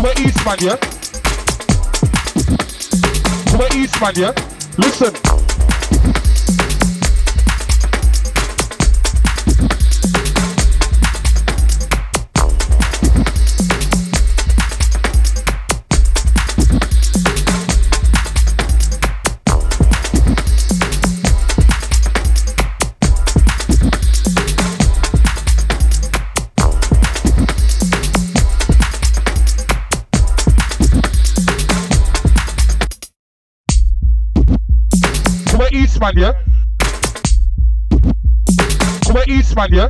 [0.00, 0.76] To the east, man, yeah?
[3.50, 4.32] To the east, man, yeah?
[4.78, 5.29] Listen.
[36.00, 36.32] Eastman, yeah?
[39.04, 39.88] Come on, Eastman, yeah?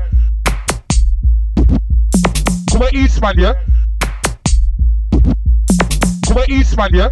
[2.72, 3.54] Come on, Eastman, yeah?
[6.26, 7.08] Come on, Eastman, yeah?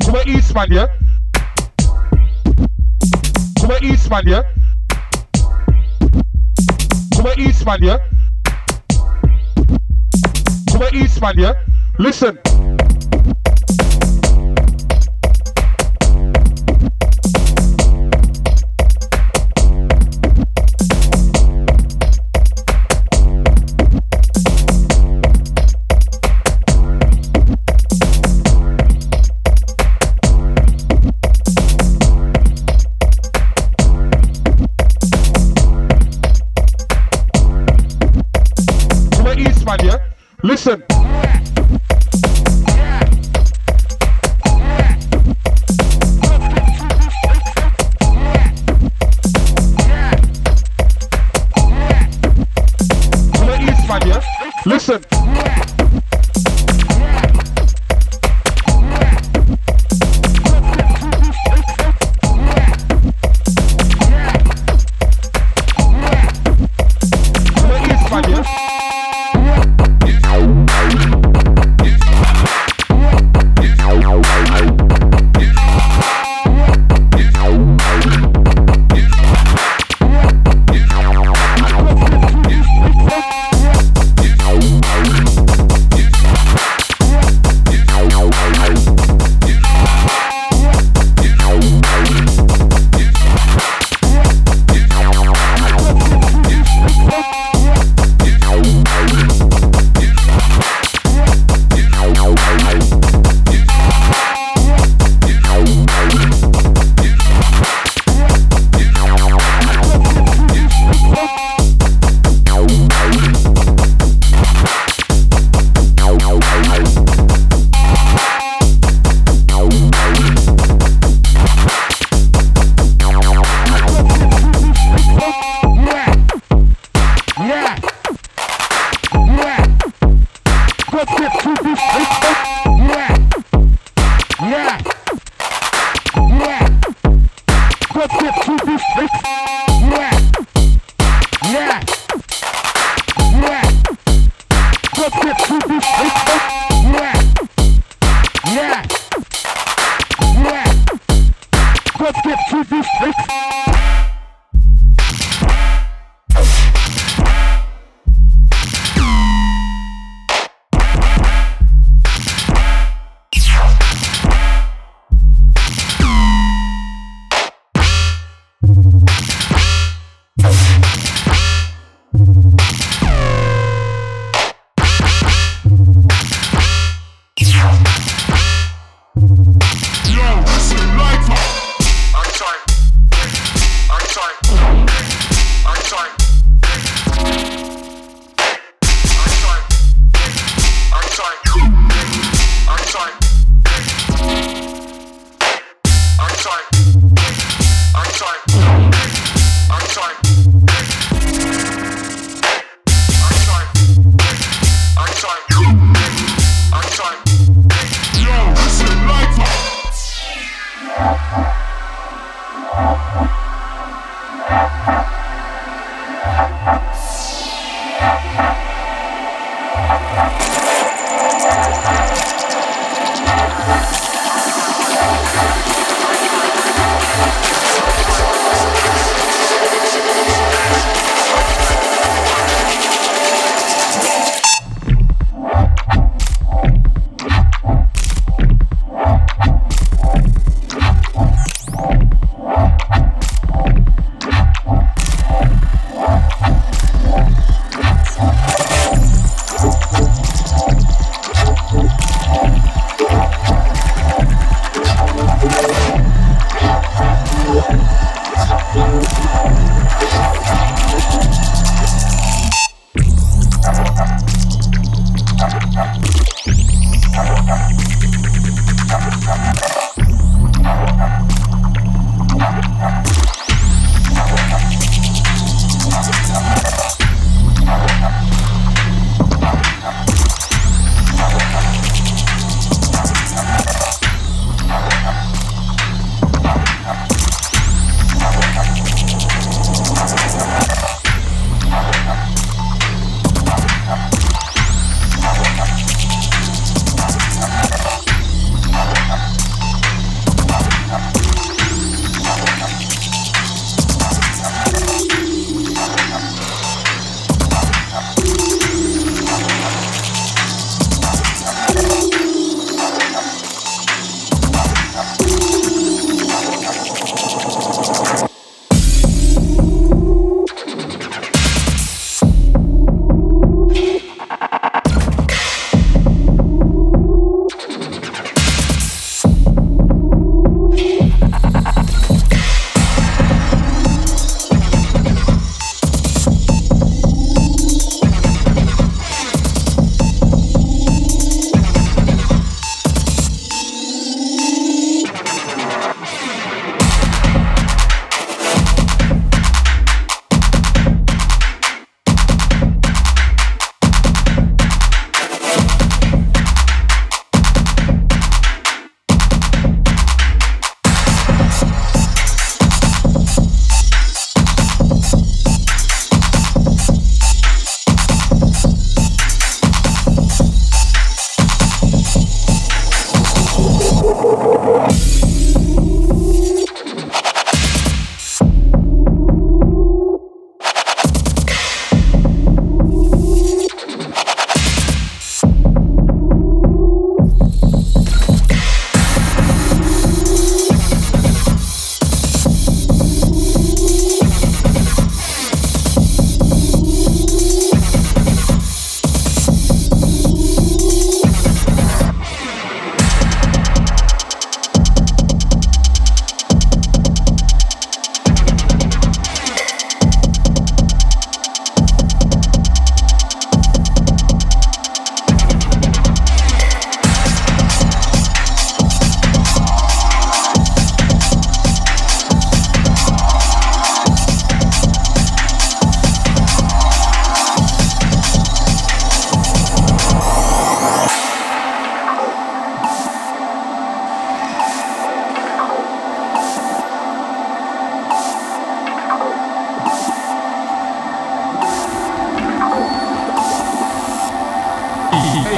[0.00, 0.86] Come on, Eastman, yeah?
[3.60, 4.42] Come on, Eastman, yeah?
[7.14, 7.98] Come on, Eastman, yeah?
[10.70, 11.52] Come on, Eastman, yeah?
[11.98, 12.51] Listen.
[40.64, 40.91] Listen.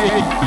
[0.04, 0.44] Hey!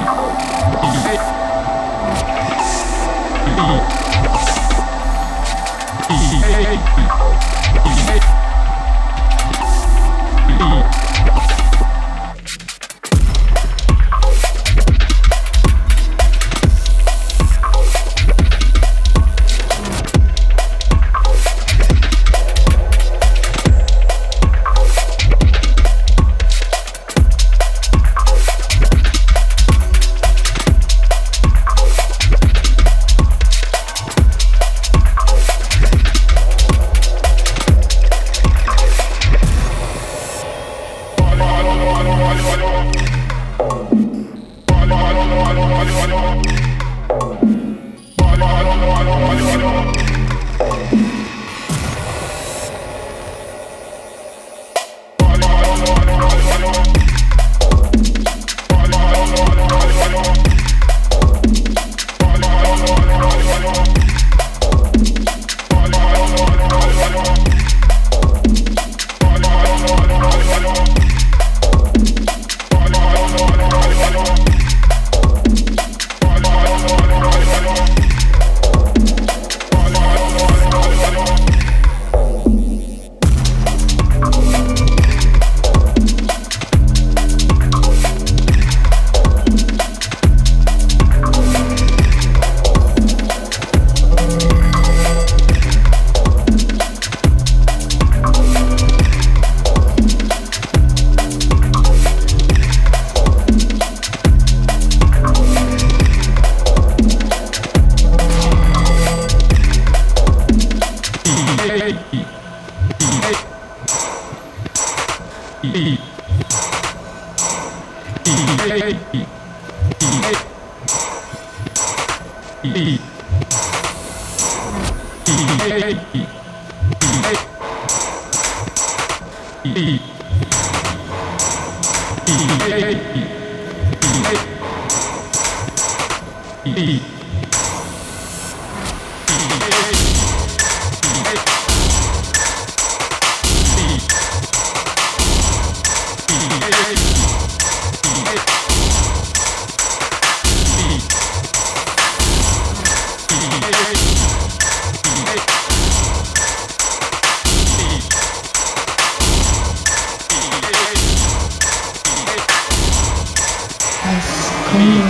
[164.80, 165.02] 你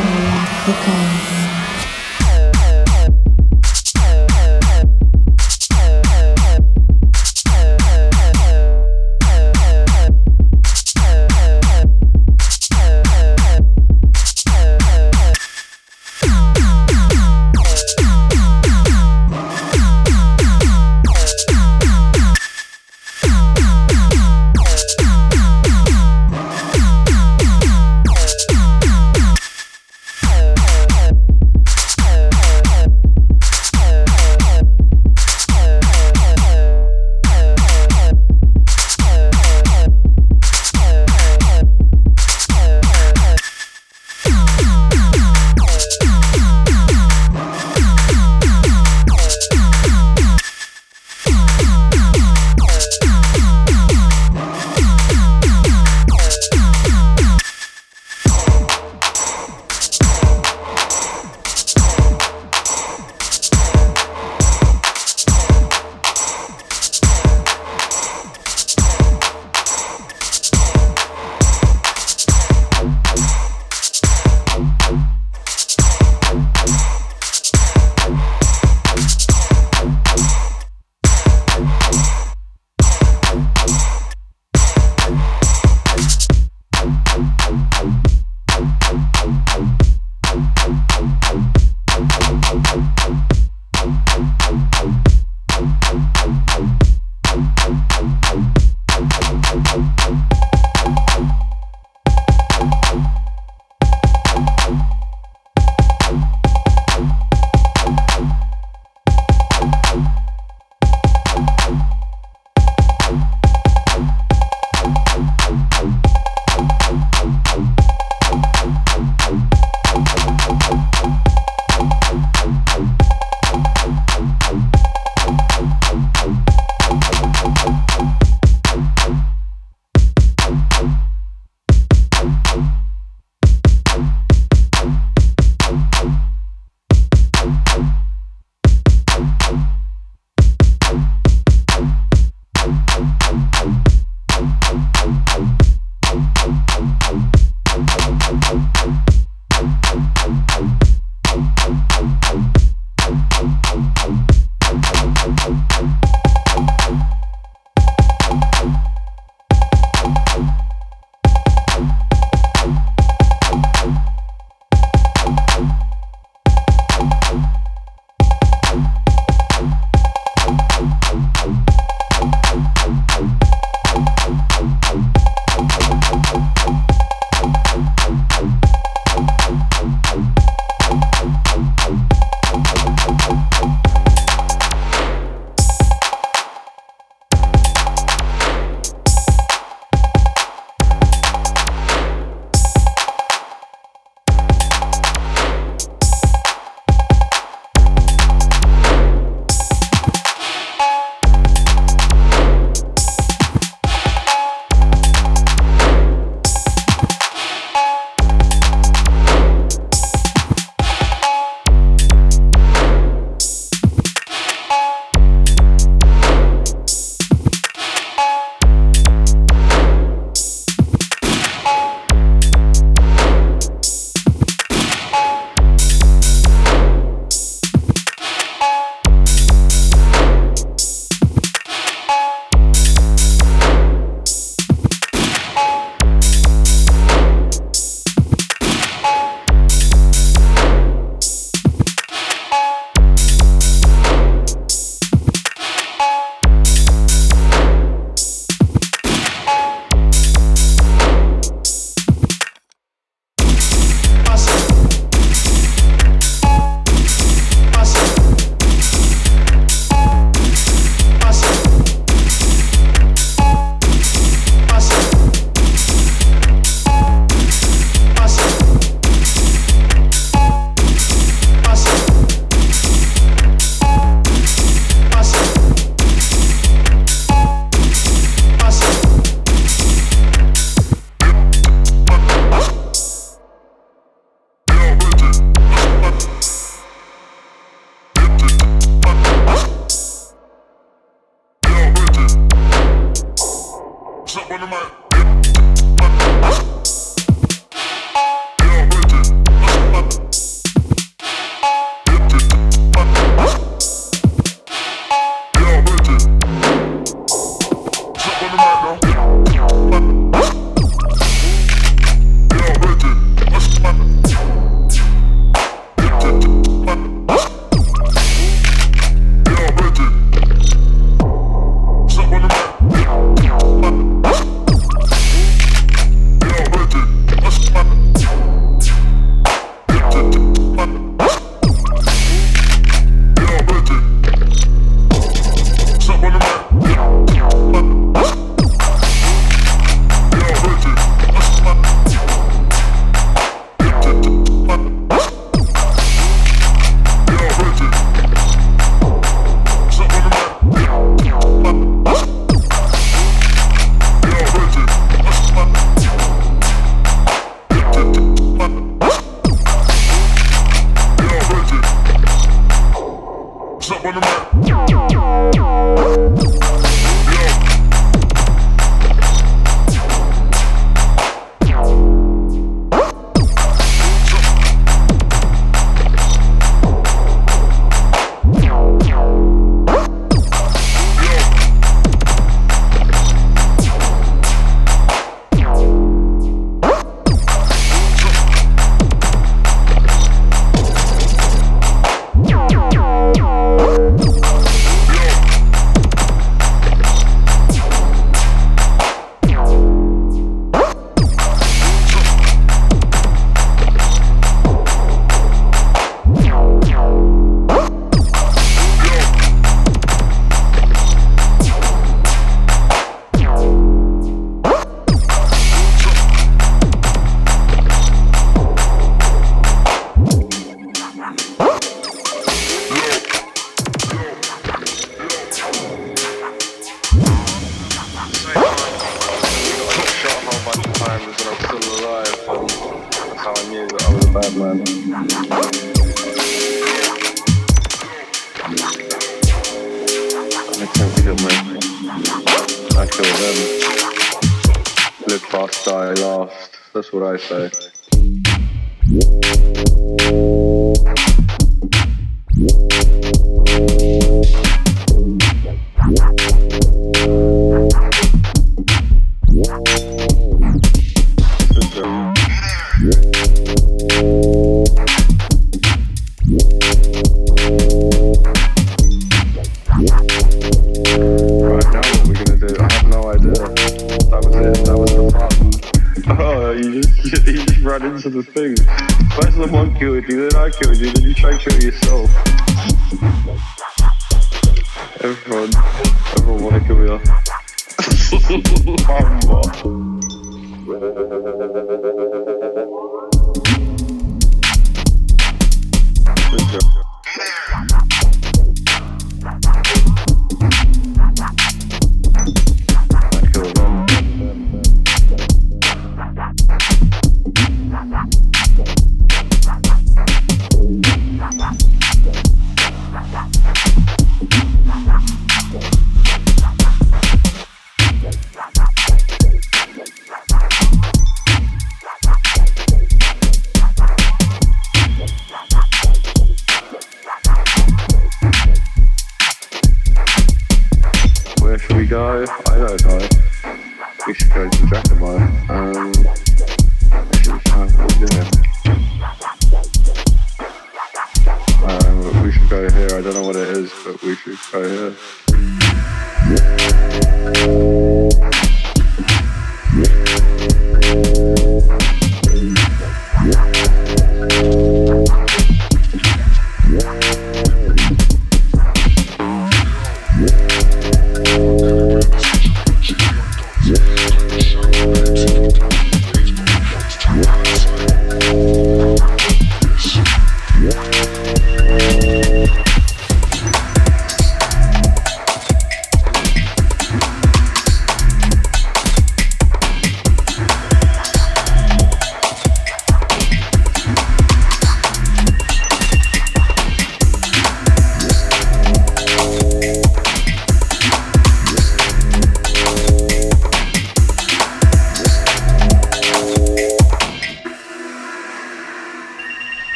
[0.65, 1.36] 不敢。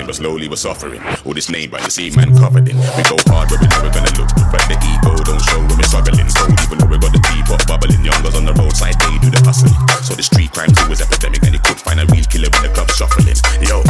[0.00, 1.00] progressing, but slowly we're suffering.
[1.24, 2.76] All this name by the sea man covered in.
[2.76, 5.88] We go hard, but we're never gonna look But The ego don't show when we're
[5.88, 6.28] struggling.
[6.28, 9.30] So even though we got the teapot bubbling, young girls on the roadside, they do
[9.30, 9.74] the hustling.
[10.02, 12.72] So the street crime's always epidemic, and you could find a real killer when the
[12.72, 13.36] clubs shuffling.
[13.64, 13.82] Yo,